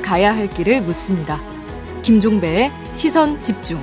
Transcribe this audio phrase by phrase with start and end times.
[0.00, 1.40] 함께 가야 할 길을 묻습니다.
[2.02, 3.80] 김종배의 시선 집중.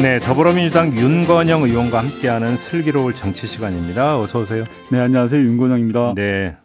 [0.00, 4.20] 네, 더불어민주당 윤건영 의원과 함께하는 슬기로울 정치 시간입니다.
[4.20, 4.64] 어서 오세요.
[4.90, 5.40] 네, 안녕하세요.
[5.40, 6.14] 윤건영입니다.
[6.14, 6.56] 네.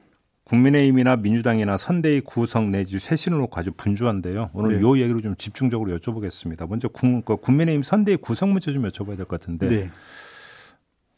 [0.52, 4.50] 국민의힘이나 민주당이나 선대위 구성 내지 쇄신을 놓고 아주 분주한데요.
[4.54, 4.82] 오늘 네.
[4.82, 6.68] 요 얘기로 좀 집중적으로 여쭤보겠습니다.
[6.70, 9.70] 먼저 국, 그 국민의힘 선대위 구성 문제 좀 여쭤봐야 될 것 같은데.
[9.70, 9.90] 네.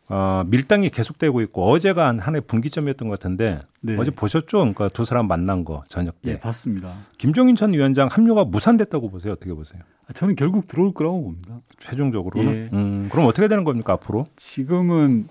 [0.09, 3.95] 어, 밀당이 계속되고 있고 어제가 한 하나의 분기점이었던 것 같은데 네.
[3.97, 4.57] 어제 보셨죠?
[4.59, 6.33] 그러니까 두 사람 만난 거 저녁 때.
[6.33, 6.93] 네, 봤습니다.
[7.17, 9.33] 김종인 전 위원장 합류가 무산됐다고 보세요.
[9.33, 9.81] 어떻게 보세요?
[10.07, 11.59] 아, 저는 결국 들어올 거라고 봅니다.
[11.79, 12.53] 최종적으로는.
[12.53, 12.69] 예.
[12.73, 14.27] 음, 그럼 어떻게 되는 겁니까 앞으로?
[14.35, 15.29] 지금은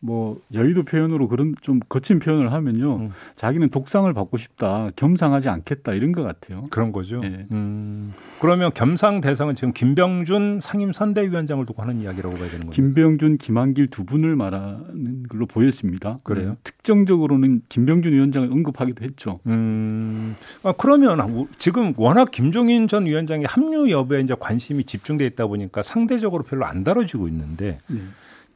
[0.00, 3.10] 뭐 여의도 표현으로 그런 좀 거친 표현을 하면요 음.
[3.34, 7.46] 자기는 독상을 받고 싶다 겸상하지 않겠다 이런 것 같아요 그런 거죠 네.
[7.50, 8.12] 음.
[8.40, 13.88] 그러면 겸상 대상은 지금 김병준 상임 선대위원장을 두고 하는 이야기라고 봐야 되는 거예요 김병준 김한길
[13.88, 16.56] 두 분을 말하는 걸로 보였습니다 그래요 네.
[16.62, 20.36] 특정적으로는 김병준 위원장을 언급하기도 했죠 음.
[20.62, 26.44] 아, 그러면 지금 워낙 김종인 전 위원장의 합류 여부에 이제 관심이 집중돼 있다 보니까 상대적으로
[26.44, 27.98] 별로 안 다뤄지고 있는데 네.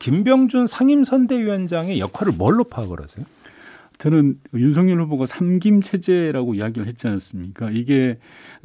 [0.03, 3.25] 김병준 상임선대위원장의 역할을 뭘로 파악을 하세요?
[3.98, 7.70] 저는 윤석열 후보가 삼김 체제라고 이야기를 했지 않습니까?
[7.70, 8.19] 이게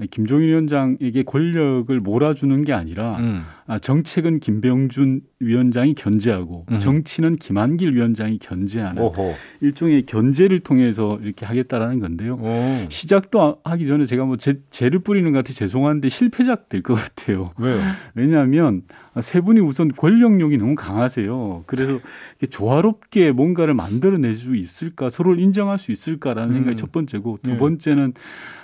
[0.10, 3.44] 김종인 위원장에게 권력을 몰아주는 게 아니라 음.
[3.68, 6.80] 아, 정책은 김병준 위원장이 견제하고 음.
[6.80, 9.36] 정치는 김한길 위원장이 견제하는 오호.
[9.62, 12.36] 일종의 견제를 통해서 이렇게 하겠다라는 건데요.
[12.42, 12.86] 오.
[12.90, 17.44] 시작도 하기 전에 제가 뭐 제, 죄를 뿌리는 것 같아 죄송한데 실패작 될 것 같아요.
[17.60, 17.82] 왜요?
[18.16, 18.82] 왜냐하면
[19.22, 21.64] 세 분이 우선 권력욕이 너무 강하세요.
[21.68, 22.00] 그래서
[22.50, 26.56] 조화롭게 뭔가를 만들어낼 수 있을까, 서로를 인정할 수 있을까라는 음.
[26.56, 27.58] 생각이 첫 번째고 두 네.
[27.58, 28.14] 번째는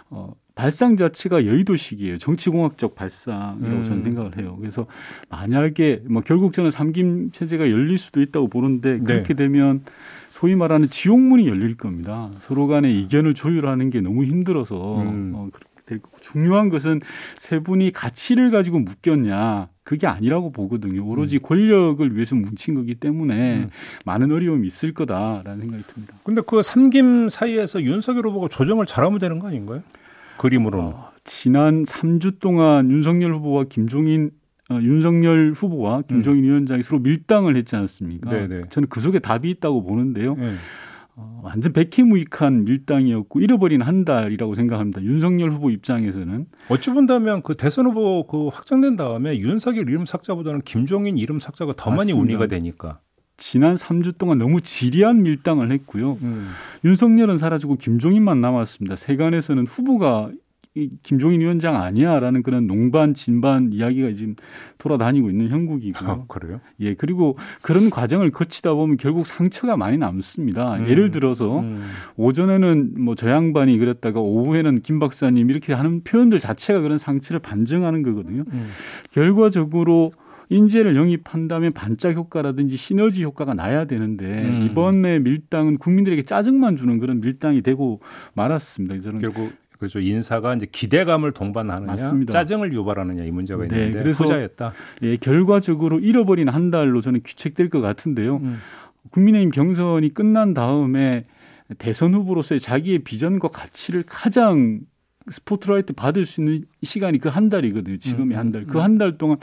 [0.09, 2.17] 어, 발상 자체가 여의도식이에요.
[2.19, 3.83] 정치공학적 발상이라고 음.
[3.83, 4.55] 저는 생각을 해요.
[4.59, 4.85] 그래서
[5.29, 9.03] 만약에 뭐 결국 저는 삼김 체제가 열릴 수도 있다고 보는데 네.
[9.03, 9.45] 그렇게 네.
[9.45, 9.83] 되면
[10.29, 12.31] 소위 말하는 지옥문이 열릴 겁니다.
[12.39, 15.31] 서로 간의 이견을 조율하는 게 너무 힘들어서 음.
[15.35, 17.01] 어, 그렇게 될 거고 중요한 것은
[17.37, 21.05] 세 분이 가치를 가지고 묶였냐 그게 아니라고 보거든요.
[21.05, 21.41] 오로지 음.
[21.41, 23.69] 권력을 위해서 뭉친 거기 때문에 음.
[24.05, 26.15] 많은 어려움이 있을 거다라는 생각이 듭니다.
[26.23, 29.81] 근데 그 삼김 사이에서 윤석열 후보가 조정을 잘하면 되는 거 아닌가요?
[30.43, 30.87] 그림으로는.
[30.87, 34.31] 어, 지난 3주 동안 윤석열 후보와 김종인
[34.69, 36.49] 어, 윤석열 후보와 김종인 음.
[36.49, 38.29] 위원장이 서로 밀당을 했지 않았습니까?
[38.29, 38.61] 네네.
[38.69, 40.35] 저는 그 속에 답이 있다고 보는데요.
[40.35, 40.55] 네.
[41.15, 45.01] 어, 완전 백해무익한 밀당이었고 잃어버린 한 달이라고 생각합니다.
[45.03, 51.17] 윤석열 후보 입장에서는 어찌 본다면 그 대선 후보 그 확정된 다음에 윤석열 이름 삭제보다는 김종인
[51.17, 52.99] 이름 삭제가 더 많이 운이가 되니까.
[53.37, 56.17] 지난 3주 동안 너무 지리한 밀당을 했고요.
[56.21, 56.51] 음.
[56.85, 58.95] 윤석열은 사라지고 김종인만 남았습니다.
[58.95, 60.31] 세간에서는 후보가
[60.75, 64.35] 이 김종인 위원장 아니야라는 그런 농반 진반 이야기가 지금
[64.79, 66.09] 돌아다니고 있는 형국이고요.
[66.09, 66.61] 아, 그래요?
[66.79, 70.77] 예 그리고 그런 과정을 거치다 보면 결국 상처가 많이 남습니다.
[70.77, 70.87] 음.
[70.89, 71.89] 예를 들어서 음.
[72.17, 78.01] 오전에는 뭐 저 양반이 그랬다가 오후에는 김 박사님 이렇게 하는 표현들 자체가 그런 상처를 반증하는
[78.01, 78.43] 거거든요.
[78.51, 78.69] 음.
[79.11, 80.11] 결과적으로
[80.49, 84.67] 인재를 영입한다면 반짝 효과라든지 시너지 효과가 나야 되는데 음.
[84.69, 88.01] 이번에 밀당은 국민들에게 짜증만 주는 그런 밀당이 되고
[88.33, 88.99] 말았습니다.
[89.01, 89.99] 저는 결국 그렇죠.
[89.99, 92.31] 인사가 이제 기대감을 동반하느냐, 맞습니다.
[92.31, 94.73] 짜증을 유발하느냐 이 문제가 네, 있는데 그래서 후자였다.
[95.01, 98.37] 예, 결과적으로 잃어버린 한 달로 저는 귀책될 것 같은데요.
[98.37, 98.59] 음.
[99.09, 101.25] 국민의힘 경선이 끝난 다음에
[101.77, 104.81] 대선 후보로서의 자기의 비전과 가치를 가장
[105.29, 107.97] 스포트라이트 받을 수 있는 시간이 그 한 달이거든요.
[107.97, 108.39] 지금의 음.
[108.39, 108.65] 한 달.
[108.65, 109.17] 그 한달 음.
[109.17, 109.37] 동안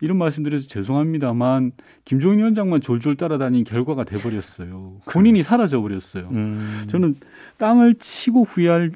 [0.00, 1.72] 이런 말씀드려서 죄송합니다만
[2.04, 4.96] 김종인 위원장만 졸졸 따라다닌 결과가 돼버렸어요.
[5.10, 6.28] 본인이 사라져 버렸어요.
[6.30, 6.84] 음.
[6.88, 7.16] 저는
[7.58, 8.92] 땅을 치고 후회할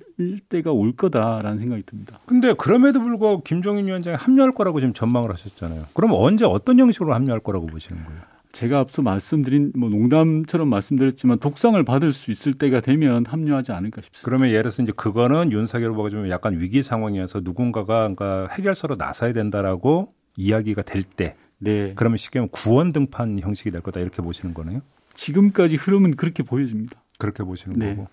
[0.48, 2.18] 때가 올 거다라는 생각이 듭니다.
[2.26, 5.84] 근데 그럼에도 불구하고 김종인 위원장이 합류할 거라고 지금 전망을 하셨잖아요.
[5.92, 8.20] 그럼 언제 어떤 형식으로 합류할 거라고 보시는 거예요?
[8.54, 14.24] 제가 앞서 말씀드린 뭐 농담처럼 말씀드렸지만 독상을 받을 수 있을 때가 되면 합류하지 않을까 싶습니다.
[14.24, 19.32] 그러면 예를 들어서 이제 그거는 윤석열 후보가 좀 약간 위기 상황이어서 누군가가 그러니까 해결서로 나서야
[19.32, 21.92] 된다라고 이야기가 될 때, 네.
[21.94, 24.80] 그러면 쉽게 말하면 구원 등판 형식이 될 거다 이렇게 보시는 거네요.
[25.14, 27.00] 지금까지 흐름은 그렇게 보여집니다.
[27.18, 27.94] 그렇게 보시는 네.
[27.94, 28.08] 거고.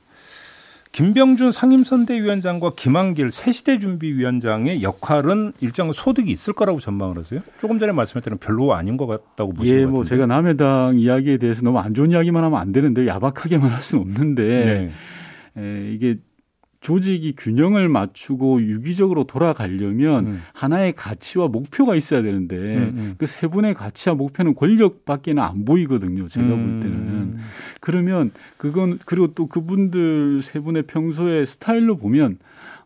[0.91, 7.39] 김병준 상임선대위원장과 김한길 새시대 준비위원장의 역할은 일정 소득이 있을 거라고 전망을 하세요?
[7.61, 11.61] 조금 전에 말씀했던 별로 아닌 것 같다고 보시는 예, 뭐 제가 남의 당 이야기에 대해서
[11.61, 14.91] 너무 안 좋은 이야기만 하면 안 되는데 야박하게만 할 수는 없는데
[15.55, 15.61] 네.
[15.61, 16.17] 에, 이게
[16.81, 20.41] 조직이 균형을 맞추고 유기적으로 돌아가려면 음.
[20.53, 23.15] 하나의 가치와 목표가 있어야 되는데 음, 음.
[23.19, 26.27] 그세 분의 가치와 목표는 권력밖에는 안 보이거든요.
[26.27, 26.79] 제가 볼 음.
[26.81, 27.37] 때는
[27.79, 32.39] 그러면 그건 그리고 또 그분들 세 분의 평소의 스타일로 보면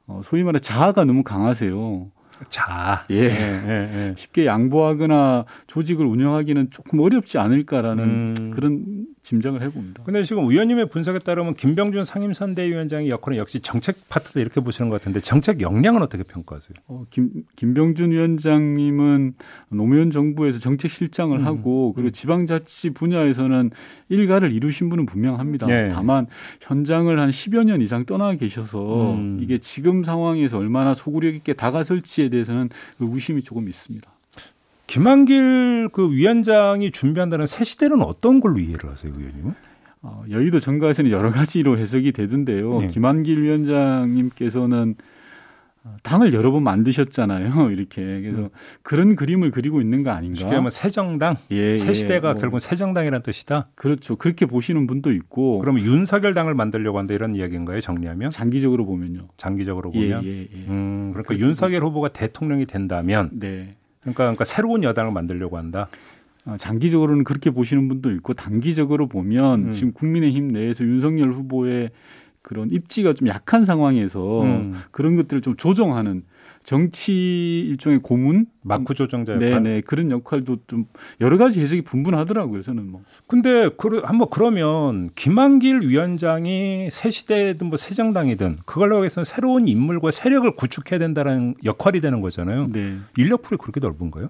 [0.07, 2.11] 어, 소위 말해 자아가 너무 강하세요.
[2.49, 3.15] 자, 예.
[3.15, 8.51] 예, 예, 쉽게 양보하거나 조직을 운영하기는 조금 어렵지 않을까라는 음.
[8.51, 10.03] 그런 짐작을 해봅니다.
[10.03, 15.19] 근데 지금 의원님의 분석에 따르면 김병준 상임선대위원장의 역할은 역시 정책 파트다 이렇게 보시는 것 같은데
[15.19, 16.75] 정책 역량은 어떻게 평가하세요?
[16.87, 19.33] 어, 김, 김병준 위원장님은
[19.69, 21.45] 노무현 정부에서 정책 실장을 음.
[21.45, 23.71] 하고 그리고 지방자치 분야에서는
[24.09, 25.65] 일가를 이루신 분은 분명합니다.
[25.65, 25.89] 네.
[25.91, 26.27] 다만
[26.61, 29.39] 현장을 한 10여 년 이상 떠나 계셔서 음.
[29.41, 32.69] 이게 지금 상황에서 얼마나 소구력 있게 다가설지 에 대해서는
[32.99, 34.09] 의구심이 조금 있습니다.
[34.87, 39.53] 김한길 그 위원장이 준비한다는 새 시대는 어떤 걸로 이해를 하세요, 의원님은?
[40.01, 42.81] 어, 여의도 정가에서는 여러 가지로 해석이 되던데요.
[42.81, 42.87] 네.
[42.87, 44.95] 김한길 위원장님께서는
[46.03, 47.69] 당을 여러 번 만드셨잖아요.
[47.71, 48.49] 이렇게 그래서 음.
[48.81, 50.35] 그런 그림을 그리고 있는 거 아닌가?
[50.35, 51.93] 쉽게 하면 새 정당, 예, 새 예.
[51.93, 52.41] 시대가 예, 뭐.
[52.41, 53.69] 결국 새 정당이라는 뜻이다.
[53.75, 54.15] 그렇죠.
[54.15, 55.59] 그렇게 보시는 분도 있고.
[55.59, 57.81] 그러면 윤석열 당을 만들려고 한다 이런 이야기인 가요?
[57.81, 58.31] 정리하면?
[58.31, 59.27] 장기적으로 보면요.
[59.37, 60.23] 장기적으로 보면.
[60.25, 60.65] 예, 예, 예.
[60.67, 61.45] 음, 그러니까 그렇죠.
[61.45, 63.75] 윤석열 후보가 대통령이 된다면, 네.
[64.01, 65.87] 그러니까, 그러니까 새로운 여당을 만들려고 한다.
[66.45, 69.71] 어, 장기적으로는 그렇게 보시는 분도 있고 단기적으로 보면 음.
[69.71, 71.89] 지금 국민의힘 내에서 윤석열 후보의
[72.45, 74.75] 그런 입지가 좀 약한 상황에서 음.
[74.91, 76.23] 그런 것들을 좀 조정하는
[76.63, 80.85] 정치 일종의 고문 마크 조정자 역할 네네 그런 역할도 좀
[81.21, 87.77] 여러 가지 해석이 분분하더라고요 저는 뭐 근데 그 한번 그러면 김한길 위원장이 새 시대든 뭐
[87.77, 92.67] 새 정당이든 그걸로 해서 새로운 인물과 세력을 구축해야 된다는 역할이 되는 거잖아요.
[92.71, 92.97] 네.
[93.17, 94.29] 인력풀이 그렇게 넓은가요?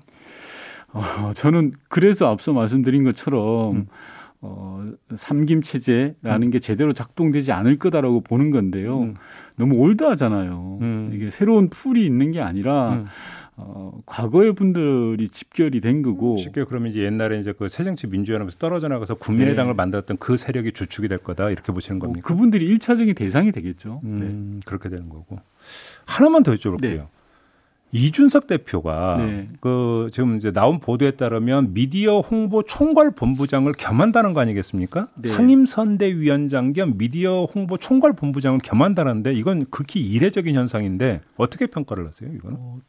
[0.94, 3.88] 어, 저는 그래서 앞서 말씀드린 것처럼 음.
[4.42, 6.52] 어, 삼김 체제라는 음.
[6.52, 9.02] 게 제대로 작동되지 않을 거다라고 보는 건데요.
[9.02, 9.16] 음.
[9.58, 10.80] 너무 올드하잖아요.
[10.82, 11.12] 음.
[11.14, 13.06] 이게 새로운 풀이 있는 게 아니라 음.
[13.58, 16.38] 어, 과거의 분들이 집결이 된 거고.
[16.38, 19.78] 쉽게 그러면 이제 옛날에 이제 그 새정치 민주연합에서 떨어져 나가서 국민의당을 네.
[19.78, 22.20] 만들었던 그 세력이 주축이 될 거다 이렇게 보시는 겁니까?
[22.20, 24.02] 어, 그분들이 일차적인 대상이 되겠죠.
[24.04, 24.20] 음,
[24.56, 24.60] 네.
[24.66, 25.40] 그렇게 되는 거고.
[26.06, 26.82] 하나만 더 여쭤볼게요.
[26.82, 27.08] 네.
[27.96, 29.48] 이준석 대표가 네.
[29.62, 35.08] 그 지금 이제 나온 보도에 따르면 미디어 홍보 총괄 본부장을 겸한다는 거 아니겠습니까?
[35.16, 35.30] 네.
[35.30, 42.30] 상임선대위원장 겸 미디어 홍보 총괄 본부장을 겸한다는데 이건 극히 이례적인 현상인데 어떻게 평가를 하세요?
[42.34, 42.58] 이거는?
[42.60, 42.80] 어,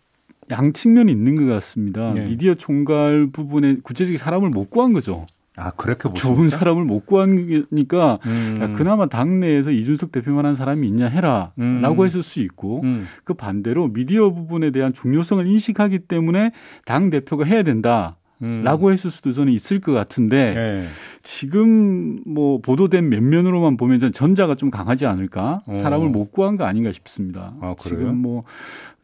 [0.50, 2.12] 양 측면이 있는 것 같습니다.
[2.12, 2.26] 네.
[2.26, 5.26] 미디어 총괄 부분에 구체적인 사람을 못 구한 거죠.
[5.56, 6.20] 아 그렇게 보십니까?
[6.22, 8.56] 좋은 사람을 못 구하니까 음.
[8.60, 12.04] 야, 그나마 당내에서 이준석 대표만 한 사람이 있냐 해라라고 음.
[12.04, 13.06] 했을 수 있고 음.
[13.24, 16.52] 그 반대로 미디어 부분에 대한 중요성을 인식하기 때문에
[16.84, 18.16] 당 대표가 해야 된다.
[18.42, 18.60] 음.
[18.64, 20.88] 라고 했을 수도 저는 있을 것 같은데 네.
[21.22, 25.74] 지금 뭐 보도된 면면으로만 보면 전 전자가 좀 강하지 않을까 어.
[25.74, 27.54] 사람을 못 구한 거 아닌가 싶습니다.
[27.62, 28.44] 아, 지금 뭐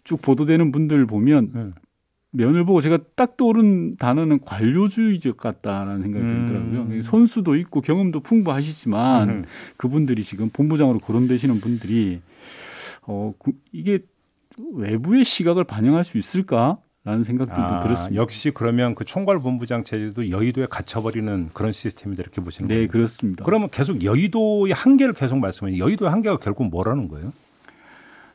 [0.05, 1.67] 쭉 보도되는 분들 보면 네.
[2.33, 6.47] 면을 보고 제가 딱 떠오른 단어는 관료주의적 같다라는 생각이 음.
[6.47, 6.81] 들더라고요.
[6.81, 7.03] 음.
[7.03, 9.45] 선수도 있고 경험도 풍부하시지만 음.
[9.77, 12.21] 그분들이 지금 본부장으로 거론되시는 분들이
[13.03, 13.35] 어
[13.73, 14.01] 이게
[14.75, 16.79] 외부의 시각을 반영할 수 있을까?
[17.05, 18.15] 라는 생각도 아, 들었습니다.
[18.15, 22.93] 역시 그러면 그 총괄 본부장 체제도 여의도에 갇혀버리는 그런 시스템이다 이렇게 보시는 네, 겁니까?
[22.93, 23.45] 그렇습니다.
[23.45, 27.33] 그러면 계속 여의도의 한계를 계속 말씀하시면 여의도의 한계가 결국 뭐라는 거예요?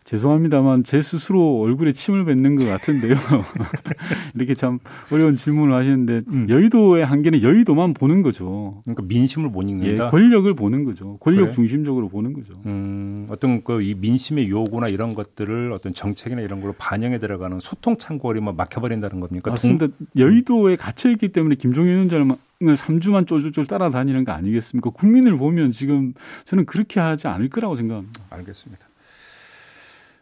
[0.08, 3.16] 죄송합니다만 제 스스로 얼굴에 침을 뱉는 것 같은데요.
[4.36, 4.80] 이렇게 참
[5.12, 6.48] 어려운 질문을 하시는데 음.
[6.50, 8.82] 여의도의 한계는 여의도만 보는 거죠.
[8.84, 10.06] 그러니까 민심을 못 읽는다.
[10.06, 11.18] 예, 권력을 보는 거죠.
[11.20, 11.52] 권력 그래?
[11.52, 12.62] 중심적으로 보는 거죠.
[12.66, 17.96] 음, 어떤 그 이 민심의 요구나 이런 것들을 어떤 정책이나 이런 걸로 반영해 들어가는 소통
[18.42, 19.52] 뭐 막혀버린다는 겁니까?
[19.52, 19.88] 맞습니다.
[19.88, 20.08] 동...
[20.18, 24.90] 여의도에 갇혀 있기 때문에 김종인 위원장을 3주만 쫄쫄쫄 따라다니는 거 아니겠습니까?
[24.90, 26.14] 국민을 보면 지금
[26.46, 28.22] 저는 그렇게 하지 않을 거라고 생각합니다.
[28.30, 28.87] 알겠습니다.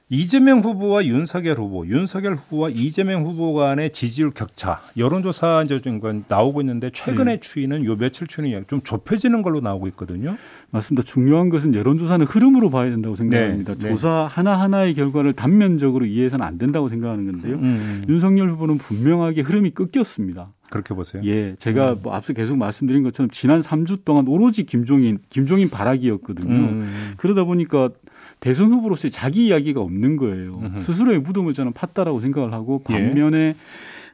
[0.08, 6.62] 이재명 후보와 윤석열 후보, 윤석열 후보와 이재명 후보 간의 지지율 격차, 여론조사 이제 좀 나오고
[6.62, 7.40] 있는데 최근의 네.
[7.40, 10.38] 추이는 요 며칠 추이는 좀 좁혀지는 걸로 나오고 있거든요.
[10.70, 11.04] 맞습니다.
[11.04, 13.74] 중요한 것은 여론조사는 흐름으로 봐야 된다고 생각합니다.
[13.74, 13.80] 네.
[13.80, 13.90] 네.
[13.90, 17.54] 조사 하나하나의 결과를 단면적으로 이해해서는 안 된다고 생각하는 건데요.
[17.54, 17.64] 음.
[17.64, 18.04] 음.
[18.08, 20.54] 윤석열 후보는 분명하게 흐름이 꺾였습니다.
[20.70, 21.24] 그렇게 보세요?
[21.26, 21.56] 예.
[21.58, 21.98] 제가 음.
[22.04, 26.54] 뭐 앞서 계속 말씀드린 것처럼 지난 3주 동안 오로지 김종인, 김종인 발악이었거든요.
[26.54, 26.70] 음.
[26.74, 27.14] 음.
[27.18, 27.90] 그러다 보니까
[28.40, 30.60] 대선 후보로서의 자기 이야기가 없는 거예요.
[30.64, 30.82] 으흠.
[30.82, 32.94] 스스로의 무덤을 저는 팠다라고 생각을 하고 예.
[32.94, 33.56] 반면에 예.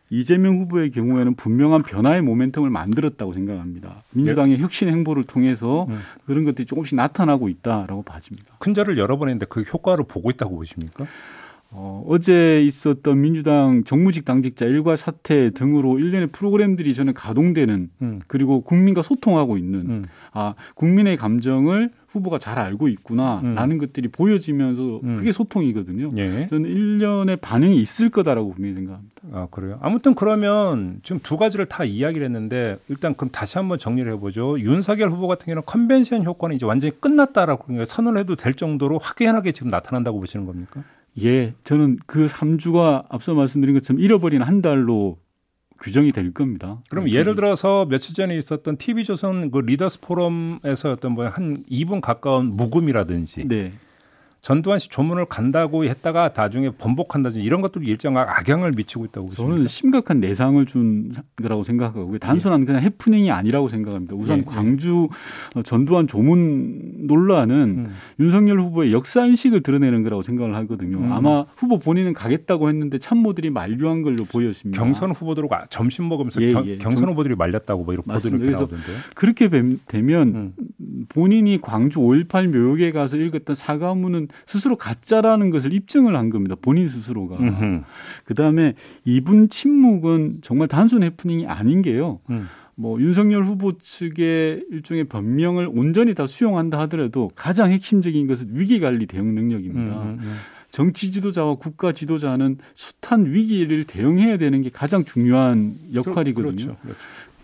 [0.09, 4.03] 이재명 후보의 경우에는 분명한 변화의 모멘텀을 만들었다고 생각합니다.
[4.11, 4.61] 민주당의 예.
[4.61, 5.97] 혁신 행보를 통해서 음.
[6.25, 8.55] 그런 것들이 조금씩 나타나고 있다라고 봐집니다.
[8.59, 11.07] 큰 자를 여러 번 했는데 그 효과를 보고 있다고 보십니까?
[11.73, 18.21] 어, 어제 있었던 민주당 정무직 당직자 일과 사태 등으로 일련의 프로그램들이 저는 가동되는 음.
[18.27, 20.05] 그리고 국민과 소통하고 있는 음.
[20.33, 23.77] 아 국민의 감정을 후보가 잘 알고 있구나라는 음.
[23.77, 25.17] 것들이 보여지면서 음.
[25.17, 26.09] 그게 소통이거든요.
[26.17, 26.47] 예.
[26.49, 29.21] 저는 일련의 반응이 있을 거다라고 분명히 생각합니다.
[29.33, 29.79] 아 그래요?
[29.81, 34.59] 아무튼 그러면 지금 두 가지를 다 이야기를 했는데 일단 그럼 다시 한번 정리를 해보죠.
[34.59, 39.69] 윤석열 후보 같은 경우는 컨벤션 효과는 이제 완전히 끝났다라고 선언을 해도 될 정도로 확연하게 지금
[39.69, 40.83] 나타난다고 보시는 겁니까?
[41.23, 45.17] 예, 저는 그 3주가 앞서 말씀드린 것처럼 잃어버린 한 달로
[45.81, 46.79] 규정이 될 겁니다.
[46.89, 52.55] 그럼 네, 예를 들어서 며칠 전에 있었던 TV조선 그 리더스 포럼에서 어떤 뭐한 2분 가까운
[52.55, 53.73] 묵음이라든지 네.
[54.41, 59.53] 전두환 씨 조문을 간다고 했다가 나중에 번복한다든지 이런 것들이 일정한 악영을 미치고 있다고 보십니까?
[59.53, 62.65] 저는 심각한 내상을 준 거라고 생각하고 단순한 예.
[62.65, 64.15] 그냥 해프닝이 아니라고 생각합니다.
[64.15, 64.43] 우선 예.
[64.43, 65.09] 광주
[65.55, 67.93] 어, 전두환 조문 논란은 음.
[68.19, 70.97] 윤석열 후보의 역사 인식을 드러내는 거라고 생각을 하거든요.
[70.97, 71.13] 음.
[71.13, 74.81] 아마 후보 본인은 가겠다고 했는데 참모들이 만류한 걸로 보였습니다.
[74.81, 76.79] 경선 후보들과 점심 먹으면서 예, 경, 예.
[76.79, 78.85] 선 후보들이 말렸다고 뭐 이런 보도를 나오던데.
[79.13, 80.53] 그렇게 되면 음.
[81.09, 86.55] 본인이 광주 5.18 묘역에 가서 읽었던 사과문은 스스로 가짜라는 것을 입증을 한 겁니다.
[86.61, 87.37] 본인 스스로가.
[88.25, 88.73] 그 다음에
[89.05, 92.19] 이분 침묵은 정말 단순 해프닝이 아닌 게요.
[92.29, 92.47] 음.
[92.75, 99.05] 뭐 윤석열 후보 측의 일종의 변명을 온전히 다 수용한다 하더라도 가장 핵심적인 것은 위기 관리
[99.05, 100.01] 대응 능력입니다.
[100.01, 100.35] 음, 음, 음.
[100.71, 106.53] 정치 지도자와 국가 지도자는 숱한 위기를 대응해야 되는 게 가장 중요한 역할이거든요.
[106.53, 106.99] 그렇죠, 그렇죠.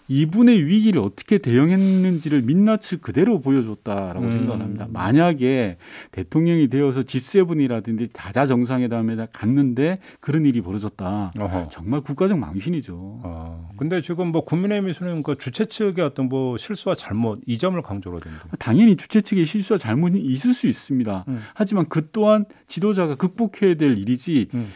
[0.07, 4.31] 이분의 위기를 어떻게 대응했는지를 민낯을 그대로 보여줬다라고 음.
[4.31, 4.87] 생각합니다.
[4.89, 5.77] 만약에
[6.11, 11.33] 대통령이 되어서 G7이라든지 다자 정상회담에 갔는데 그런 일이 벌어졌다.
[11.39, 11.69] 어허.
[11.71, 12.93] 정말 국가적 망신이죠.
[13.23, 13.69] 어.
[13.77, 18.39] 근데 지금 뭐 국민의힘에서는 그 주최 측의 어떤 뭐 실수와 잘못 이 점을 강조를 하던데.
[18.59, 21.25] 당연히 주최 측의 실수와 잘못이 있을 수 있습니다.
[21.27, 21.39] 음.
[21.53, 24.47] 하지만 그 또한 지도자가 극복해야 될 일이지.
[24.53, 24.69] 음.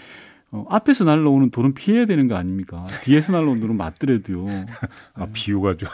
[0.53, 2.85] 어, 앞에서 날라오는 돌은 피해야 되는 거 아닙니까?
[3.03, 4.45] 뒤에서 날라오는 돌은 맞더라도요.
[5.15, 5.87] 아, 비유가 좀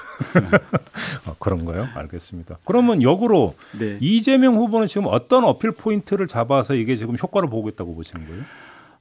[1.25, 1.87] 아, 그런가요?
[1.93, 2.57] 알겠습니다.
[2.65, 3.97] 그러면 역으로 네.
[4.01, 8.43] 이재명 후보는 지금 어떤 어필 포인트를 잡아서 이게 지금 효과를 보고 있다고 보시는 거예요?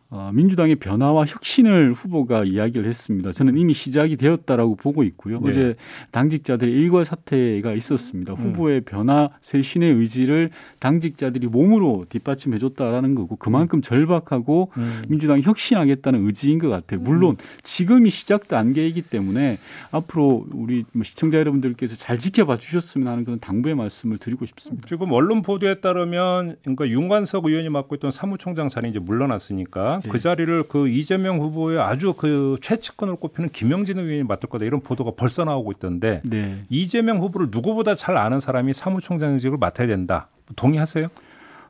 [0.08, 3.32] 어, 민주당의 변화와 혁신을 후보가 이야기를 했습니다.
[3.32, 5.40] 저는 이미 시작이 되었다라고 보고 있고요.
[5.40, 5.50] 네.
[5.50, 5.74] 어제
[6.12, 8.34] 당직자들의 일괄 사퇴가 있었습니다.
[8.34, 8.36] 음.
[8.36, 15.02] 후보의 변화, 쇄신의 의지를 당직자들이 몸으로 뒷받침해줬다라는 거고 그만큼 절박하고 음.
[15.08, 17.00] 민주당이 혁신하겠다는 의지인 것 같아요.
[17.00, 17.36] 물론 음.
[17.64, 19.58] 지금이 시작 단계이기 때문에
[19.90, 24.86] 앞으로 우리 뭐 시청자 여러분들께서 잘 지켜봐 주셨으면 하는 그런 당부의 말씀을 드리고 싶습니다.
[24.86, 30.10] 지금 언론 보도에 따르면 그러니까 윤관석 의원이 맡고 있던 사무총장 자리 이제 물러났으니까 네.
[30.10, 35.12] 그 자리를 그 이재명 후보의 아주 그 최측근으로 꼽히는 김영진 의원이 맡을 거다 이런 보도가
[35.16, 36.64] 벌써 나오고 있던데 네.
[36.68, 40.28] 이재명 후보를 누구보다 잘 아는 사람이 사무총장직을 맡아야 된다.
[40.54, 41.08] 동의하세요?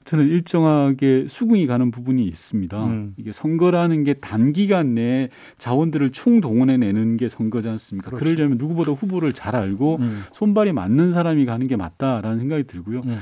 [0.06, 2.87] 저는 일정하게 수긍이 가는 부분이 있습니다.
[2.87, 3.14] 음.
[3.16, 8.11] 이게 선거라는 게 단기간 내에 자원들을 총동원해 내는 게 선거지 않습니까?
[8.11, 8.25] 그렇죠.
[8.25, 10.23] 그러려면 누구보다 후보를 잘 알고 음.
[10.33, 13.02] 손발이 맞는 사람이 가는 게 맞다라는 생각이 들고요.
[13.04, 13.18] 음.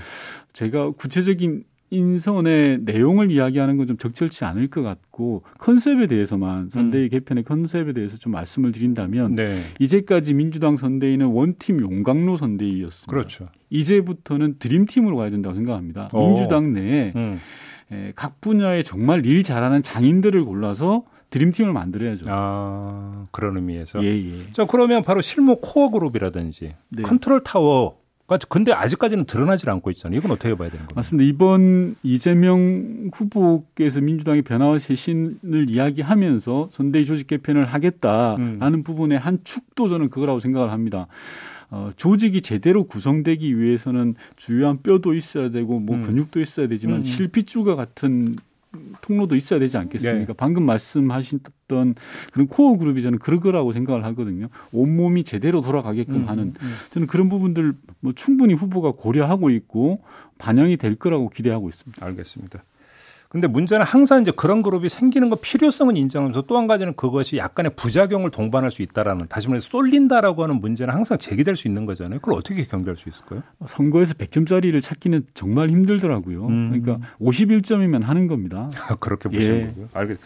[0.53, 7.09] 제가 구체적인 인선의 내용을 이야기하는 건 좀 적절치 않을 것 같고 컨셉에 대해서만 선대위 음.
[7.11, 9.63] 개편의 컨셉에 대해서 좀 말씀을 드린다면 네.
[9.79, 13.11] 이제까지 민주당 선대위는 원팀 용광로 선대위였습니다.
[13.11, 13.49] 그렇죠.
[13.71, 16.09] 이제부터는 드림팀으로 가야 된다고 생각합니다.
[16.13, 16.29] 오.
[16.29, 17.39] 민주당 내에 음.
[18.15, 22.27] 각 분야에 정말 일 잘하는 장인들을 골라서 드림팀을 만들어야죠.
[22.29, 24.05] 아, 그런 의미에서.
[24.05, 24.53] 예, 예.
[24.53, 27.03] 자, 그러면 바로 실무 코어 그룹이라든지 네.
[27.03, 27.99] 컨트롤 타워
[28.49, 30.19] 근데 아직까지는 드러나질 않고 있잖아요.
[30.19, 30.95] 이건 어떻게 봐야 되는 겁니까?
[30.97, 31.29] 맞습니다.
[31.29, 38.83] 이번 이재명 후보께서 민주당의 변화와 쇄신을 이야기하면서 선대위 조직 개편을 하겠다라는 음.
[38.83, 41.07] 부분의 한 축도 저는 그거라고 생각을 합니다.
[41.71, 46.03] 어, 조직이 제대로 구성되기 위해서는 주요한 뼈도 있어야 되고 뭐 음.
[46.03, 47.03] 근육도 있어야 되지만 음.
[47.03, 48.37] 실핏줄과 같은
[49.01, 50.27] 통로도 있어야 되지 않겠습니까?
[50.27, 50.37] 네.
[50.37, 51.95] 방금 말씀하셨던
[52.33, 54.49] 그런 코어 그룹이 저는 그럴 거라고 생각을 하거든요.
[54.73, 56.75] 온몸이 제대로 돌아가게끔 음, 하는 음.
[56.91, 60.03] 저는 그런 부분들 뭐 충분히 후보가 고려하고 있고
[60.39, 62.05] 반영이 될 거라고 기대하고 있습니다.
[62.05, 62.65] 알겠습니다.
[63.35, 67.73] 근데 문제는 항상 이제 그런 그룹이 생기는 거 필요성은 인정하면서 또 한 가지는 그것이 약간의
[67.75, 72.21] 부작용을 동반할 수 있다라는 다시 말해서 쏠린다라고 하는 문제는 항상 제기될 수 있는 거잖아요.
[72.21, 73.43] 그걸 어떻게 경계할 수 있을까요?
[73.67, 76.47] 선거에서 100점짜리를 찾기는 정말 힘들더라고요.
[76.47, 76.81] 음.
[76.81, 78.71] 그러니까 51점이면 하는 겁니다.
[79.01, 79.67] 그렇게 보시는 예.
[79.67, 79.89] 거고요.
[79.95, 80.19] 알겠.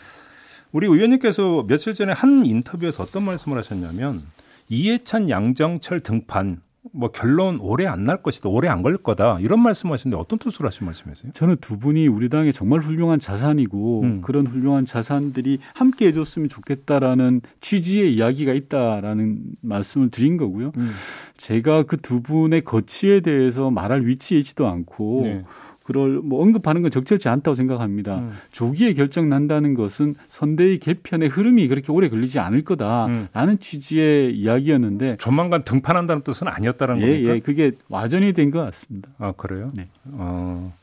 [0.72, 4.22] 우리 의원님께서 며칠 전에 한 인터뷰에서 어떤 말씀을 하셨냐면
[4.68, 6.60] 이해찬 양정철 등판
[6.92, 10.86] 뭐 결론 오래 안 날 것이다, 오래 안 걸릴 거다 이런 말씀하시는데 어떤 뜻으로 하신
[10.86, 11.32] 말씀이세요?
[11.32, 14.20] 저는 두 분이 우리 당의 정말 훌륭한 자산이고 음.
[14.22, 20.72] 그런 훌륭한 자산들이 함께 해줬으면 좋겠다라는 취지의 이야기가 있다라는 말씀을 드린 거고요.
[20.76, 20.90] 음.
[21.36, 25.20] 제가 그 두 분의 거치에 대해서 말할 위치에 있지도 않고.
[25.24, 25.44] 네.
[25.88, 28.18] 그걸 뭐 언급하는 건 적절치 않다고 생각합니다.
[28.18, 28.32] 음.
[28.52, 33.58] 조기에 결정 난다는 것은 선대위 개편의 흐름이 그렇게 오래 걸리지 않을 거다라는 음.
[33.58, 37.34] 취지의 이야기였는데 조만간 등판한다는 뜻은 아니었다는 예, 겁니까?
[37.34, 39.08] 예, 그게 와전이 된 것 같습니다.
[39.18, 39.70] 아 그래요?
[39.74, 39.88] 네.
[40.12, 40.74] 어.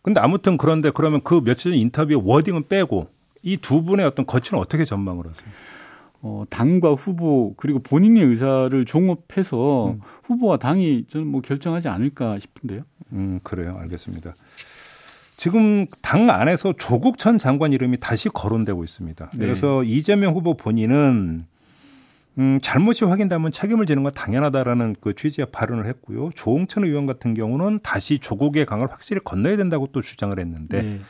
[0.00, 3.08] 근데 아무튼 그런데 그러면 그 며칠 전 인터뷰의 워딩은 빼고
[3.42, 5.46] 이 두 분의 어떤 거치는 어떻게 전망을 하세요?
[6.26, 10.00] 어, 당과 후보 그리고 본인의 의사를 종합해서 음.
[10.22, 12.80] 후보와 당이 저는 뭐 결정하지 않을까 싶은데요.
[13.12, 13.76] 음, 그래요.
[13.78, 14.34] 알겠습니다.
[15.36, 19.30] 지금 당 안에서 조국 전 장관 이름이 다시 거론되고 있습니다.
[19.32, 19.38] 네.
[19.38, 21.44] 그래서 이재명 후보 본인은
[22.38, 26.30] 음, 잘못이 확인되면 책임을 지는 건 당연하다라는 그 취지의 발언을 했고요.
[26.34, 31.00] 조홍천 의원 같은 경우는 다시 조국의 강을 확실히 건너야 된다고 또 주장을 했는데 네.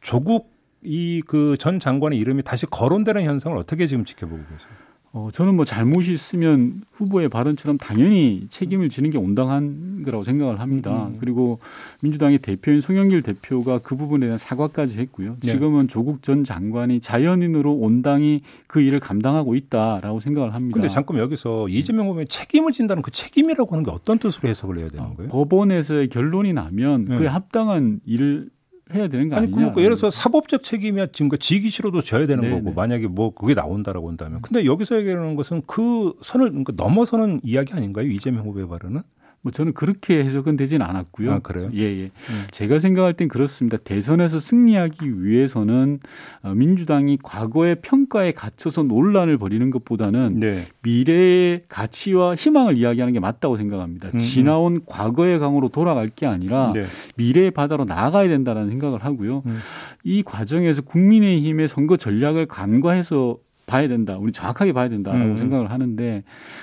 [0.00, 0.51] 조국
[0.84, 4.72] 이 그 전 장관의 이름이 다시 거론되는 현상을 어떻게 지금 지켜보고 계세요?
[5.14, 11.08] 어, 저는 뭐 잘못이 있으면 후보의 발언처럼 당연히 책임을 지는 게 온당한 거라고 생각을 합니다.
[11.08, 11.18] 음.
[11.20, 11.58] 그리고
[12.00, 15.36] 민주당의 대표인 송영길 대표가 그 부분에 대한 사과까지 했고요.
[15.42, 15.50] 네.
[15.52, 20.74] 지금은 조국 전 장관이 자연인으로 온당히 그 일을 감당하고 있다라고 생각을 합니다.
[20.74, 24.88] 근데 잠깐 여기서 이재명 후보에 책임을 진다는 그 책임이라고 하는 게 어떤 뜻으로 해석을 해야
[24.88, 25.28] 되는 거예요?
[25.28, 27.18] 법원에서의 결론이 나면 네.
[27.18, 28.48] 그에 합당한 일을
[28.94, 29.56] 해야 되는 거 아니, 아니냐?
[29.56, 32.56] 그러니까 예를 들어서 사법적 책임이야 지금 그 지기 싫어도 져야 되는 네네.
[32.56, 37.72] 거고 만약에 뭐 그게 나온다라고 한다면 근데 여기서 얘기하는 것은 그 선을 그러니까 넘어서는 이야기
[37.72, 39.02] 아닌가요 이재명 후보의 발언은?
[39.42, 41.32] 뭐 저는 그렇게 해석은 되진 않았고요.
[41.32, 41.68] 아, 그래요?
[41.74, 42.04] 예, 예.
[42.04, 42.44] 음.
[42.52, 43.76] 제가 생각할 땐 그렇습니다.
[43.76, 45.98] 대선에서 승리하기 위해서는
[46.42, 50.68] 어, 민주당이 과거의 평가에 갇혀서 논란을 벌이는 것보다는 네.
[50.82, 54.10] 미래의 가치와 희망을 이야기하는 게 맞다고 생각합니다.
[54.14, 54.18] 음.
[54.18, 56.86] 지나온 과거의 강으로 돌아갈 게 아니라 네.
[57.16, 59.42] 미래의 바다로 나아가야 된다는 생각을 하고요.
[59.44, 59.58] 음.
[60.04, 63.38] 이 과정에서 국민의힘의 선거 전략을 간과해서
[63.72, 64.16] 봐야 된다.
[64.18, 65.38] 우리 정확하게 봐야 된다라고 음.
[65.38, 66.22] 생각을 하는데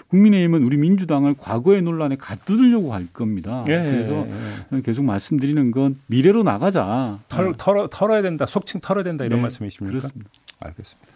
[0.09, 3.65] 국민의힘은 우리 민주당을 과거의 논란에 가두려고 할 겁니다.
[3.67, 4.81] 예, 그래서 예, 예.
[4.81, 7.19] 계속 말씀드리는 건 미래로 나가자.
[7.29, 8.45] 털, 털어, 털어야 된다.
[8.45, 9.25] 속칭 털어야 된다.
[9.25, 9.89] 이런 네, 말씀이십니까?
[9.97, 10.29] 그렇습니다.
[10.59, 11.09] 알겠습니다.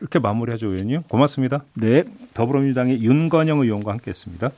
[0.00, 1.02] 이렇게 마무리하죠, 의원님.
[1.02, 1.64] 고맙습니다.
[1.76, 2.04] 네.
[2.32, 4.50] 더불어민주당의 윤건영 의원과 함께했습니다.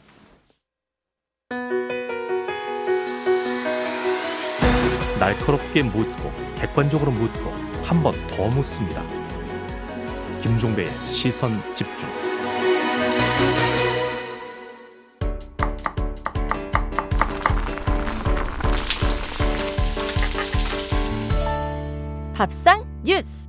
[5.19, 7.51] 날카롭게 묻고 객관적으로 묻고
[7.85, 9.03] 한 번 더 묻습니다.
[10.45, 12.07] 김종배의 시선 집중.
[22.35, 23.49] 밥상 뉴스.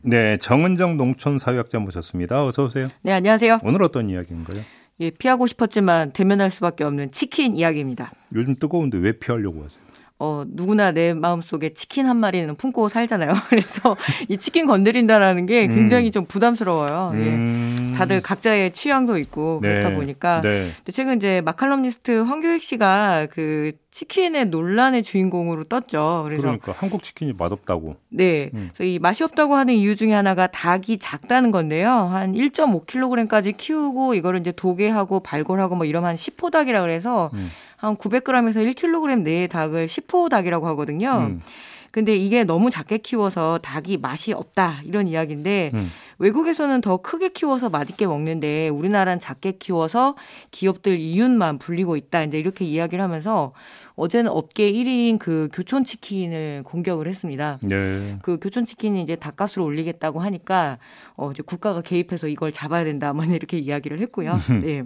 [0.00, 2.46] 네, 정은정 농촌사회학자 모셨습니다.
[2.46, 2.88] 어서 오세요.
[3.02, 3.58] 네, 안녕하세요.
[3.62, 4.62] 오늘 어떤 이야기인가요?
[5.00, 8.10] 예, 피하고 싶었지만 대면할 수밖에 없는 치킨 이야기입니다.
[8.34, 9.82] 요즘 뜨거운데 왜 피하려고 하세요?
[10.24, 13.32] 어, 누구나 내 마음속에 치킨 한 마리는 품고 살잖아요.
[13.50, 13.96] 그래서
[14.28, 15.74] 이 치킨 건드린다라는 게 음.
[15.74, 16.12] 굉장히 음.
[16.12, 17.10] 좀 부담스러워요.
[17.14, 17.18] 예.
[17.18, 17.90] 음.
[17.90, 17.96] 예.
[17.96, 19.80] 다들 각자의 취향도 있고 네.
[19.80, 20.40] 그렇다 보니까.
[20.40, 20.70] 네.
[20.92, 26.22] 최근 이제 마칼럼니스트 황교익 씨가 그 치킨의 논란의 주인공으로 떴죠.
[26.24, 27.96] 그래서 그러니까 한국 치킨이 맛없다고.
[28.08, 28.50] 네.
[28.54, 28.70] 음.
[28.72, 31.90] 그래서 이 맛이 없다고 하는 이유 중에 하나가 닭이 작다는 건데요.
[31.90, 37.50] 한 1.5kg까지 키우고 이거를 이제 도개하고 발골하고 뭐 이러면 한 10호 닭이라 그래서 음.
[37.82, 41.26] 한 900g에서 1kg 내의 닭을 10호 닭이라고 하거든요.
[41.30, 41.42] 음.
[41.90, 45.90] 근데 이게 너무 작게 키워서 닭이 맛이 없다 이런 이야기인데 음.
[46.18, 50.14] 외국에서는 더 크게 키워서 맛있게 먹는데 우리나라는 작게 키워서
[50.52, 53.52] 기업들 이윤만 불리고 있다 이제 이렇게 이야기를 하면서
[53.96, 57.58] 어제는 업계 1위인 그 교촌 치킨을 공격을 했습니다.
[57.62, 58.16] 네.
[58.22, 60.78] 그 교촌 치킨이 이제 닭값을 올리겠다고 하니까
[61.16, 64.38] 어 이제 국가가 개입해서 이걸 잡아야 된다 뭐 이렇게 이야기를 했고요.
[64.62, 64.84] 네.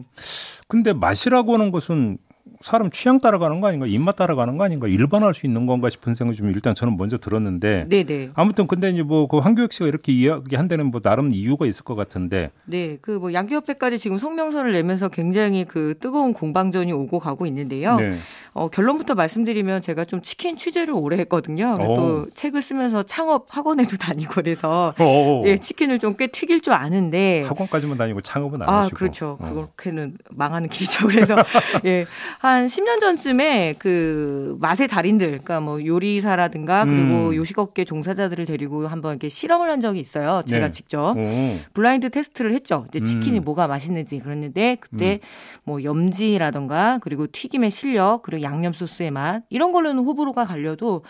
[0.66, 2.18] 근데 맛이라고 하는 것은
[2.66, 6.36] 사람 취향 따라가는 거 아닌가 입맛 따라가는 거 아닌가 일반화할 수 있는 건가 싶은 생각이
[6.36, 8.30] 좀 일단 저는 먼저 들었는데 네네.
[8.34, 12.50] 아무튼 근데 이제 뭐그 황교익 씨가 이렇게 이야기한 데는 뭐 나름 이유가 있을 것 같은데
[12.64, 18.18] 네 그 뭐 양기협회까지 지금 성명서를 내면서 굉장히 그 뜨거운 공방전이 오고 가고 있는데요 네.
[18.52, 21.96] 어, 결론부터 말씀드리면 제가 좀 치킨 취재를 오래 했거든요 오.
[21.96, 25.44] 또 책을 쓰면서 창업 학원에도 다니고 그래서 오.
[25.46, 29.50] 예 치킨을 좀 꽤 튀길 줄 아는데 학원까지만 다니고 창업은 안 아, 하시고 그렇죠 어.
[29.76, 31.36] 그렇게는 망하는 길이죠 그래서
[31.84, 37.34] 예한 10년 전쯤에 그 맛의 달인들, 그러니까 뭐 요리사라든가 그리고 음.
[37.34, 40.42] 요식업계 종사자들을 데리고 한번 이렇게 실험을 한 적이 있어요.
[40.46, 40.72] 제가 네.
[40.72, 41.58] 직접 오.
[41.74, 42.86] 블라인드 테스트를 했죠.
[42.88, 43.44] 이제 치킨이 음.
[43.44, 45.60] 뭐가 맛있는지 그랬는데 그때 음.
[45.64, 51.04] 뭐 염지라든가 그리고 튀김의 실력 그리고 양념 소스의 맛 이런 걸로는 호불호가 갈려도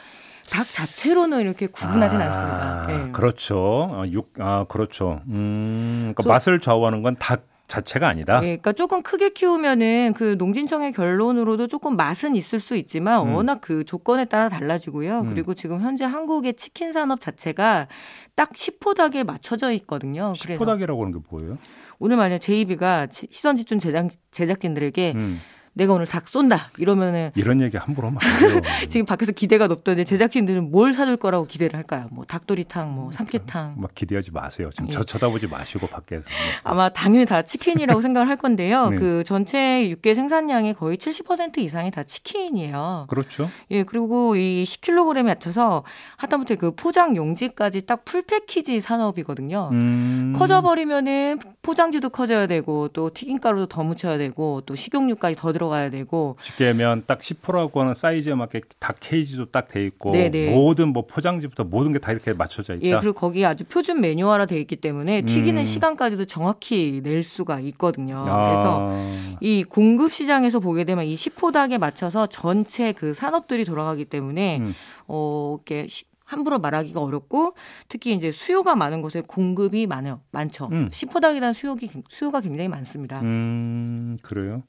[0.50, 2.87] 닭 자체로는 이렇게 구분하진 아, 않습니다.
[2.87, 3.11] 네.
[3.12, 3.90] 그렇죠.
[3.92, 5.20] 아, 육, 아, 그렇죠.
[5.28, 8.40] 음, 그러니까 맛을 좌우하는 건 닭 자체가 아니다.
[8.40, 13.35] 네, 그러니까 조금 크게 키우면은 그 농진청의 결론으로도 조금 맛은 있을 수 있지만 음.
[13.35, 15.20] 워낙 그 조건에 따라 달라지고요.
[15.20, 15.31] 음.
[15.31, 17.88] 그리고 지금 현재 한국의 치킨 산업 자체가
[18.35, 20.33] 딱 10호닥에 맞춰져 있거든요.
[20.35, 21.59] 10호닥이라고 하는 게 뭐예요?
[21.98, 25.40] 오늘 만약 제이비가 시선 집중 제작 제작진들에게 음.
[25.77, 28.61] 내가 오늘 닭 쏜다 이러면은 이런 얘기 함부로 하면 안 돼요.
[28.89, 32.07] 지금 밖에서 기대가 높던데 제작진들은 뭘 사줄 거라고 기대를 할까요?
[32.12, 33.75] 뭐 닭도리탕, 뭐 삼계탕.
[33.77, 34.71] 막 기대하지 마세요.
[34.73, 34.93] 지금 예.
[34.93, 36.31] 저 쳐다보지 마시고 밖에서.
[36.62, 38.89] 아마 당연히 다 치킨이라고 생각을 할 건데요.
[38.91, 38.97] 네.
[38.97, 43.05] 그 전체 육계 생산량의 거의 70% 이상이 다 치킨이에요.
[43.11, 43.51] 그렇죠.
[43.71, 45.85] 예, 그리고 이 10kg에 맞춰서
[46.17, 49.69] 하다못해 그 포장 용지까지 딱 full 패키지 산업이거든요.
[49.73, 50.33] 음.
[50.39, 55.90] 커져 버리면은 포장지도 커져야 되고 또 튀김가루도 더 묻혀야 되고 또 식용유까지 더 들어 들어가야
[55.90, 60.50] 되고 쉽게 하면 딱 10%라고 하는 사이즈에 맞게 닭 케이지도 딱 돼 있고 네네.
[60.55, 62.87] 모든 뭐 포장지부터 모든 게 다 이렇게 맞춰져 있다.
[62.87, 65.64] 예, 그리고 거기 아주 표준 매뉴얼화 돼 있기 때문에 튀기는 음.
[65.64, 68.24] 시간까지도 정확히 낼 수가 있거든요.
[68.29, 68.48] 아.
[68.48, 74.59] 그래서 이 공급 시장에서 보게 되면 이 10호 닭에 맞춰서 전체 그 산업들이 돌아가기 때문에
[74.61, 74.74] 음.
[75.09, 75.88] 어 이렇게
[76.24, 77.55] 함부로 말하기가 어렵고
[77.88, 80.20] 특히 이제 수요가 많은 곳에 공급이 많아요.
[80.33, 80.68] 많죠.
[80.72, 80.90] 음.
[80.92, 83.20] 시포닭이라는 수요기 수요가 굉장히 많습니다.
[83.20, 84.62] 음, 그래요.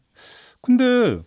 [0.67, 1.21] 근데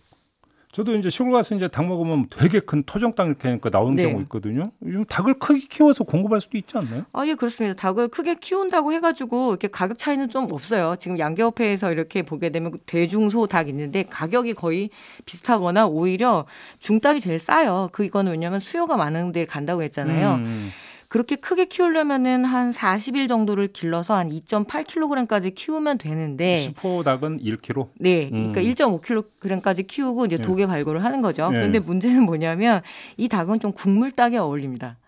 [0.71, 4.03] 저도 이제 시골 가서 이제 닭 먹으면 되게 큰 토종 닭 이렇게 하니까 나오는 네.
[4.03, 4.71] 경우 있거든요.
[4.85, 7.05] 요즘 닭을 크게 키워서 공급할 수도 있지 않나요?
[7.11, 7.75] 아, 예, 그렇습니다.
[7.75, 10.95] 닭을 크게 키운다고 해가지고 이렇게 가격 차이는 좀 없어요.
[10.99, 14.91] 지금 양계업회에서 이렇게 보게 되면 대중소 닭 있는데 가격이 거의
[15.25, 16.45] 비슷하거나 오히려
[16.79, 17.89] 중닭이 제일 싸요.
[17.91, 20.35] 그 이거는 왜냐하면 수요가 많은 데 간다고 했잖아요.
[20.35, 20.69] 음.
[21.11, 27.89] 그렇게 크게 키우려면은 한 40일 정도를 길러서 한 2.8kg까지 키우면 되는데 10호 닭은 1kg?
[27.99, 28.29] 네.
[28.29, 28.65] 그러니까 음.
[28.65, 30.43] 1.5kg까지 키우고 이제 네.
[30.43, 31.51] 독에 발굴을 하는 거죠.
[31.51, 31.57] 네.
[31.57, 32.81] 그런데 문제는 뭐냐면
[33.17, 34.99] 이 닭은 좀 국물 닭에 어울립니다.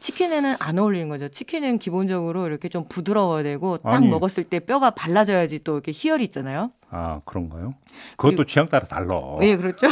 [0.00, 1.28] 치킨에는 안 어울리는 거죠.
[1.28, 4.08] 치킨은 기본적으로 이렇게 좀 부드러워야 되고 딱 아니.
[4.08, 6.72] 먹었을 때 뼈가 발라져야지 또 이렇게 희열이 있잖아요.
[6.96, 7.74] 아 그런가요?
[8.12, 9.20] 그것도 그리고, 취향 따라 달라.
[9.40, 9.88] 네, 그렇죠.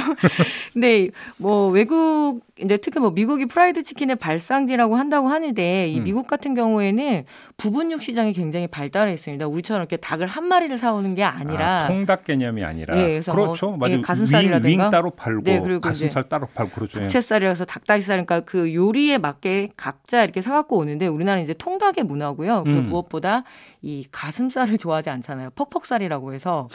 [0.73, 6.05] 근데 뭐 외국 이제 특히 뭐 미국이 프라이드 치킨의 발상지라고 한다고 하는데 이 음.
[6.05, 7.25] 미국 같은 경우에는
[7.57, 9.49] 부분육 시장이 굉장히 발달해 있습니다.
[9.49, 13.71] 우리처럼 이렇게 닭을 한 마리를 사오는 게 아니라 아, 통닭 개념이 아니라 네, 그래서 그렇죠.
[13.71, 13.99] 뭐, 맞아요.
[13.99, 17.01] 예, 가슴살이라든가 윙, 윙, 따로 팔고 네, 그리고 가슴살 따로 팔고 그렇죠.
[17.01, 22.63] 부채살이라서 닭다리살이니까 그 요리에 맞게 각자 이렇게 사 갖고 오는데 우리나라는 이제 통닭의 문화고요.
[22.63, 22.89] 그리고 음.
[22.91, 23.43] 무엇보다
[23.83, 25.51] 이 가슴살을 좋아하지 않잖아요.
[25.57, 26.69] 퍽퍽살이라고 해서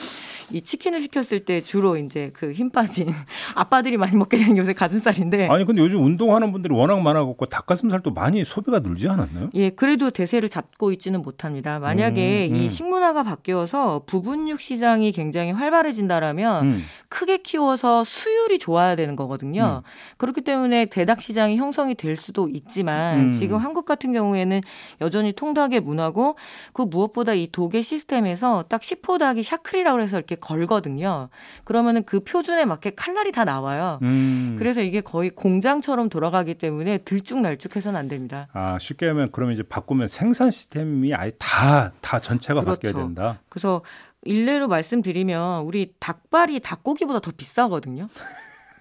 [0.51, 3.07] 이 치킨을 시켰을 때 주로 이제 그 힘 빠진
[3.55, 5.47] 아빠들이 많이 먹게 되는 요새 가슴살인데.
[5.47, 9.49] 아니 근데 요즘 운동하는 분들이 워낙 많아갖고 닭가슴살도 많이 소비가 늘지 않았나요?
[9.53, 11.77] 예, 그래도 대세를 잡고 있지는 못합니다.
[11.79, 12.61] 만약에 음, 음.
[12.61, 16.83] 이 식문화가 바뀌어서 부분육 시장이 굉장히 활발해진다라면 음.
[17.09, 19.83] 크게 키워서 수율이 좋아야 되는 거거든요.
[19.85, 19.89] 음.
[20.17, 23.31] 그렇기 때문에 대닭 시장이 형성이 될 수도 있지만 음.
[23.31, 24.61] 지금 한국 같은 경우에는
[25.01, 26.37] 여전히 통닭의 문화고
[26.73, 31.29] 그 무엇보다 이 도계 시스템에서 딱 10호 닭이 샤크리라고 해서 이렇게 걸거든요.
[31.63, 33.99] 그러면은 그 표준에 맞게 칼날이 다 나와요.
[34.01, 34.55] 음.
[34.57, 38.47] 그래서 이게 거의 공장처럼 돌아가기 때문에 들쭉날쭉해서는 안 됩니다.
[38.53, 42.79] 아 쉽게 하면 그러면 이제 바꾸면 생산 시스템이 아예 다다 다 전체가 그렇죠.
[42.79, 43.39] 바뀌어야 된다.
[43.49, 43.81] 그래서
[44.23, 48.09] 일례로 말씀드리면 우리 닭발이 닭고기보다 더 비싸거든요.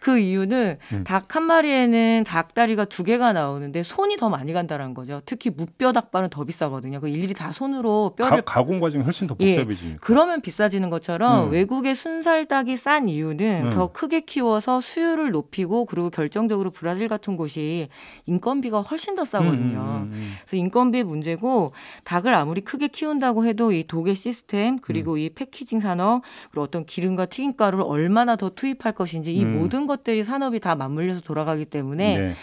[0.07, 1.03] 그 이유는 음.
[1.03, 5.21] 닭한 마리에는 닭다리가 두 개가 나오는데 손이 더 많이 간다는 거죠.
[5.27, 7.01] 특히 무뼈 닭발은 더 비싸거든요.
[7.01, 9.95] 그 일일이 다 손으로 뼈를 가, 공 과정이 훨씬 더 복잡해지니까.
[9.95, 11.51] 예, 그러면 비싸지는 것처럼 음.
[11.51, 13.71] 외국의 순살닭이 싼 이유는 음.
[13.71, 17.88] 더 크게 키워서 수율을 높이고 그리고 결정적으로 브라질 같은 곳이
[18.27, 19.79] 인건비가 훨씬 더 싸거든요.
[19.79, 21.73] 음, 음, 음, 그래서 인건비 문제고
[22.05, 27.27] 닭을 아무리 크게 키운다고 해도 이 독의 시스템 그리고 이 패키징 산업 그리고 어떤 기름과
[27.27, 32.35] 튀김가루를 얼마나 더 투입할 것인지 이 모든 것 것들이 산업이 다 맞물려서 돌아가기 때문에 네.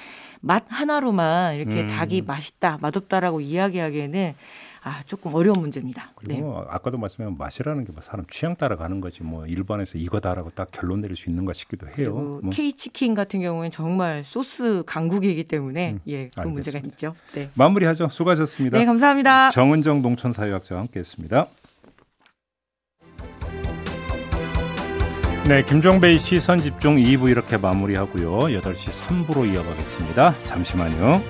[0.42, 1.88] 맛 하나로만 이렇게 음.
[1.88, 4.34] 닭이 맛있다, 맛없다라고 이야기하기에는
[4.86, 6.12] 아, 조금 어려운 문제입니다.
[6.16, 6.42] 그리고 네.
[6.42, 11.00] 뭐 아까도 말씀한 맛이라는 게뭐 사람 취향 따라 가는 거지 뭐 일반에서 이거다라고 딱 결론
[11.00, 12.14] 내릴 수 있는가 싶기도 해요.
[12.14, 12.42] 뭐.
[12.52, 16.42] K 치킨 같은 경우는 정말 소스 강국이기 때문에 음, 예, 그.
[16.42, 17.16] 문제가 있죠.
[17.34, 17.50] 네.
[17.54, 18.10] 마무리하죠.
[18.10, 18.78] 수고하셨습니다.
[18.78, 19.52] 네, 감사합니다.
[19.52, 21.48] 정은정 농촌사회학자와 함께했습니다.
[25.46, 28.62] 네, 김종배의 시선 집중 2부 이렇게 마무리하고요.
[28.62, 30.36] 8시 3부로 이어가겠습니다.
[30.46, 31.22] 잠시만요.